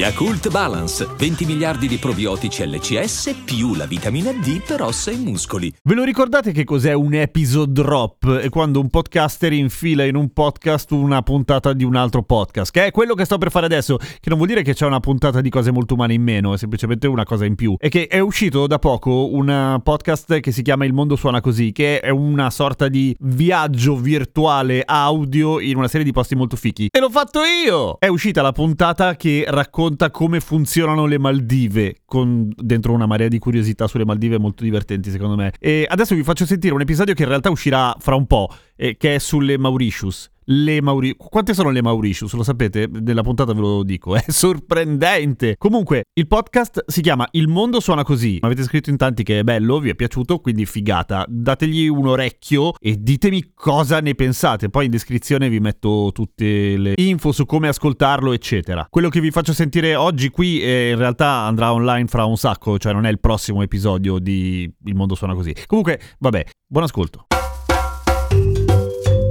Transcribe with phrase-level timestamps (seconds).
[0.00, 5.70] Yakult Balance, 20 miliardi di probiotici LCS più la vitamina D per ossa e muscoli.
[5.82, 8.38] Ve lo ricordate che cos'è un episode drop?
[8.38, 12.86] È quando un podcaster infila in un podcast una puntata di un altro podcast, che
[12.86, 15.42] è quello che sto per fare adesso, che non vuol dire che c'è una puntata
[15.42, 17.74] di cose molto umane in meno, è semplicemente una cosa in più.
[17.76, 21.72] È che è uscito da poco un podcast che si chiama Il mondo suona così,
[21.72, 26.88] che è una sorta di viaggio virtuale audio in una serie di posti molto fichi.
[26.90, 27.98] E l'ho fatto io!
[27.98, 33.28] È uscita la puntata che racconta racconta come funzionano le Maldive, con dentro una marea
[33.28, 35.52] di curiosità sulle Maldive molto divertenti secondo me.
[35.58, 38.96] E adesso vi faccio sentire un episodio che in realtà uscirà fra un po', eh,
[38.96, 41.28] che è sulle Mauritius le Mauritius.
[41.28, 42.32] Quante sono le Mauritius?
[42.34, 42.88] Lo sapete?
[42.90, 45.56] Nella puntata ve lo dico, è sorprendente.
[45.58, 48.32] Comunque, il podcast si chiama Il mondo suona così.
[48.32, 51.24] Mi avete scritto in tanti che è bello, vi è piaciuto, quindi figata.
[51.28, 54.68] Dategli un orecchio e ditemi cosa ne pensate.
[54.68, 58.86] Poi in descrizione vi metto tutte le info su come ascoltarlo, eccetera.
[58.90, 62.78] Quello che vi faccio sentire oggi qui eh, in realtà andrà online fra un sacco,
[62.78, 65.54] cioè non è il prossimo episodio di Il mondo suona così.
[65.66, 67.26] Comunque, vabbè, buon ascolto.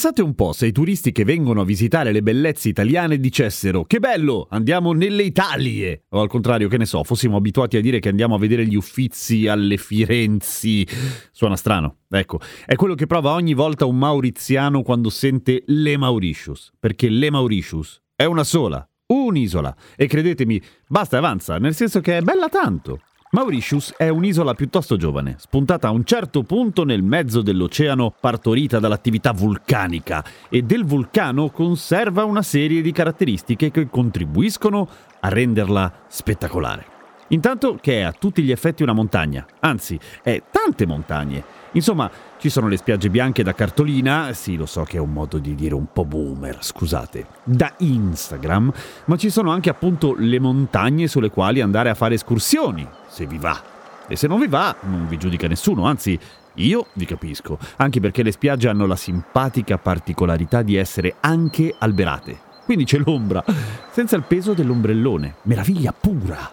[0.00, 3.98] Pensate un po' se i turisti che vengono a visitare le bellezze italiane dicessero che
[3.98, 6.04] bello, andiamo nelle Italie!
[6.10, 8.76] O al contrario, che ne so, fossimo abituati a dire che andiamo a vedere gli
[8.76, 10.86] uffizi alle Firenzi.
[11.32, 11.96] Suona strano.
[12.08, 17.32] Ecco, è quello che prova ogni volta un mauriziano quando sente le Mauritius, perché le
[17.32, 19.76] Mauritius è una sola, un'isola.
[19.96, 23.00] E credetemi, basta e avanza, nel senso che è bella tanto.
[23.30, 29.32] Mauritius è un'isola piuttosto giovane, spuntata a un certo punto nel mezzo dell'oceano, partorita dall'attività
[29.32, 34.88] vulcanica e del vulcano conserva una serie di caratteristiche che contribuiscono
[35.20, 36.96] a renderla spettacolare.
[37.28, 41.44] Intanto che è a tutti gli effetti una montagna, anzi è tante montagne.
[41.72, 45.36] Insomma, ci sono le spiagge bianche da cartolina, sì lo so che è un modo
[45.36, 48.72] di dire un po' boomer, scusate, da Instagram,
[49.04, 53.38] ma ci sono anche appunto le montagne sulle quali andare a fare escursioni, se vi
[53.38, 53.60] va.
[54.06, 56.18] E se non vi va, non vi giudica nessuno, anzi
[56.54, 62.46] io vi capisco, anche perché le spiagge hanno la simpatica particolarità di essere anche alberate.
[62.64, 63.44] Quindi c'è l'ombra,
[63.90, 65.36] senza il peso dell'ombrellone.
[65.42, 66.52] Meraviglia pura!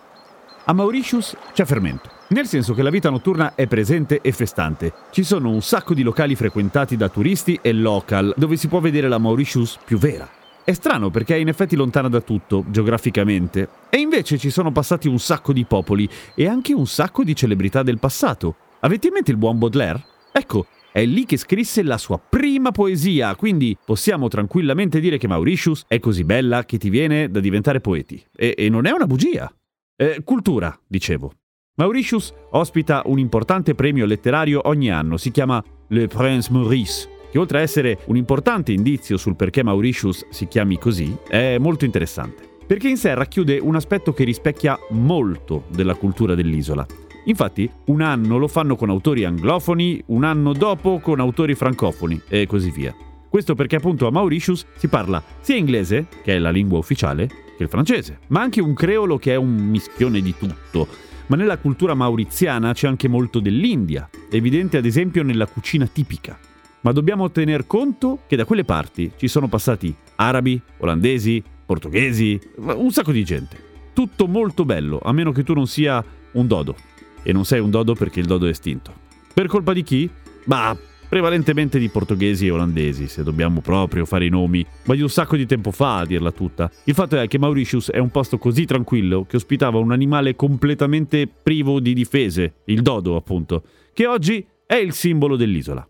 [0.67, 4.93] A Mauritius c'è fermento, nel senso che la vita notturna è presente e festante.
[5.11, 9.07] Ci sono un sacco di locali frequentati da turisti e local, dove si può vedere
[9.07, 10.27] la Mauritius più vera.
[10.65, 15.07] È strano perché è in effetti lontana da tutto, geograficamente, e invece ci sono passati
[15.07, 18.55] un sacco di popoli e anche un sacco di celebrità del passato.
[18.79, 20.03] Avete in mente il buon Baudelaire?
[20.31, 25.83] Ecco, è lì che scrisse la sua prima poesia, quindi possiamo tranquillamente dire che Mauritius
[25.87, 28.25] è così bella che ti viene da diventare poeti.
[28.35, 29.53] E, e non è una bugia.
[29.95, 31.31] Eh, cultura, dicevo.
[31.75, 37.57] Mauritius ospita un importante premio letterario ogni anno, si chiama Le Prince Maurice, che oltre
[37.57, 42.47] a essere un importante indizio sul perché Mauritius si chiami così, è molto interessante.
[42.65, 46.85] Perché in sé racchiude un aspetto che rispecchia molto della cultura dell'isola.
[47.25, 52.47] Infatti, un anno lo fanno con autori anglofoni, un anno dopo con autori francofoni e
[52.47, 52.95] così via.
[53.27, 57.63] Questo perché appunto a Mauritius si parla sia inglese, che è la lingua ufficiale, che
[57.63, 60.87] il francese, ma anche un creolo che è un mischione di tutto.
[61.27, 66.39] Ma nella cultura mauriziana c'è anche molto dell'India, evidente ad esempio nella cucina tipica.
[66.85, 72.91] Ma dobbiamo tener conto che da quelle parti ci sono passati arabi, olandesi, portoghesi, un
[72.91, 73.57] sacco di gente.
[73.91, 76.75] Tutto molto bello, a meno che tu non sia un dodo.
[77.23, 78.93] E non sei un dodo perché il dodo è estinto.
[79.33, 80.07] Per colpa di chi?
[80.43, 80.77] Bah,
[81.09, 85.37] prevalentemente di portoghesi e olandesi, se dobbiamo proprio fare i nomi, ma di un sacco
[85.37, 86.69] di tempo fa a dirla tutta.
[86.83, 91.27] Il fatto è che Mauritius è un posto così tranquillo che ospitava un animale completamente
[91.27, 95.87] privo di difese, il dodo appunto, che oggi è il simbolo dell'isola.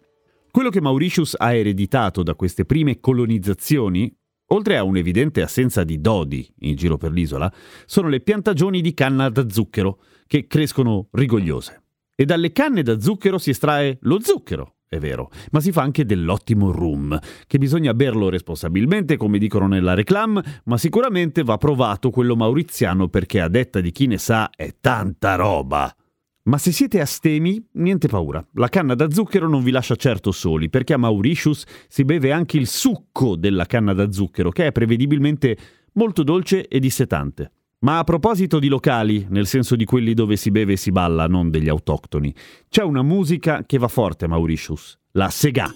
[0.56, 4.10] Quello che Mauritius ha ereditato da queste prime colonizzazioni,
[4.52, 7.52] oltre a un'evidente assenza di dodi in giro per l'isola,
[7.86, 11.84] sono le piantagioni di canna da zucchero, che crescono rigogliose.
[12.16, 16.06] E dalle canne da zucchero si estrae lo zucchero, è vero, ma si fa anche
[16.06, 22.38] dell'ottimo rum, che bisogna berlo responsabilmente, come dicono nella reclam, ma sicuramente va provato quello
[22.38, 25.94] mauriziano perché a detta di chi ne sa è tanta roba.
[26.47, 28.45] Ma se siete astemi, niente paura.
[28.53, 32.57] La canna da zucchero non vi lascia certo soli, perché a Mauritius si beve anche
[32.57, 35.57] il succo della canna da zucchero, che è prevedibilmente
[35.94, 37.51] molto dolce e dissetante.
[37.80, 41.25] Ma a proposito di locali, nel senso di quelli dove si beve e si balla,
[41.25, 42.31] non degli autoctoni,
[42.69, 45.74] c'è una musica che va forte a Mauritius, la Sega.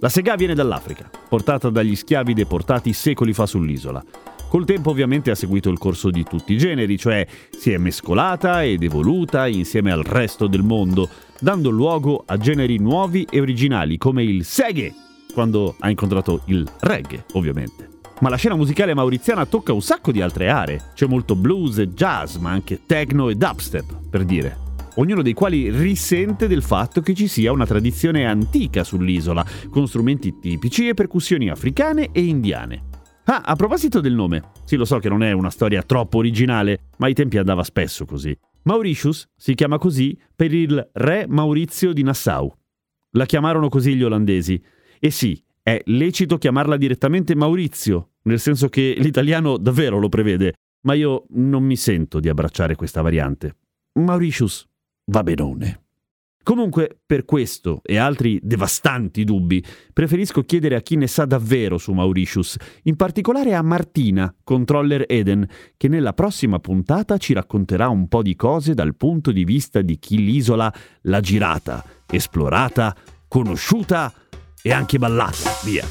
[0.00, 4.04] La Sega viene dall'Africa, portata dagli schiavi deportati secoli fa sull'isola.
[4.48, 8.64] Col tempo ovviamente ha seguito il corso di tutti i generi, cioè si è mescolata
[8.64, 11.08] ed evoluta insieme al resto del mondo,
[11.38, 14.94] dando luogo a generi nuovi e originali come il seghe,
[15.34, 17.88] quando ha incontrato il reggae, ovviamente.
[18.20, 20.92] Ma la scena musicale mauriziana tocca un sacco di altre aree.
[20.94, 24.66] C'è molto blues e jazz, ma anche techno e dubstep, per dire.
[24.94, 30.38] Ognuno dei quali risente del fatto che ci sia una tradizione antica sull'isola, con strumenti
[30.40, 32.87] tipici e percussioni africane e indiane.
[33.30, 36.88] Ah, a proposito del nome, sì lo so che non è una storia troppo originale,
[36.96, 38.34] ma ai tempi andava spesso così.
[38.62, 42.50] Mauritius si chiama così per il re Maurizio di Nassau.
[43.10, 44.58] La chiamarono così gli olandesi.
[44.98, 50.54] E sì, è lecito chiamarla direttamente Maurizio, nel senso che l'italiano davvero lo prevede,
[50.86, 53.56] ma io non mi sento di abbracciare questa variante.
[54.00, 54.66] Mauritius
[55.10, 55.87] va benone.
[56.48, 59.62] Comunque, per questo e altri devastanti dubbi,
[59.92, 65.46] preferisco chiedere a chi ne sa davvero su Mauritius, in particolare a Martina, controller Eden,
[65.76, 69.98] che nella prossima puntata ci racconterà un po' di cose dal punto di vista di
[69.98, 70.72] chi l'isola
[71.02, 72.96] l'ha girata, esplorata,
[73.28, 74.10] conosciuta
[74.62, 75.50] e anche ballata.
[75.66, 75.84] Via.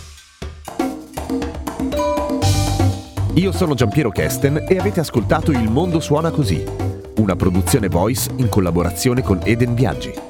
[3.36, 6.64] Io sono Giampiero Kesten e avete ascoltato Il mondo suona così,
[7.18, 10.27] una produzione voice in collaborazione con Eden Viaggi.